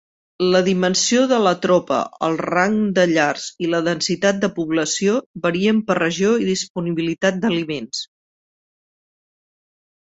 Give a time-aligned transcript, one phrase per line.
[0.53, 5.83] La dimensió de la tropa, el rang de llars i la densitat de població varien
[5.91, 8.03] per regió i disponibilitat d'aliments.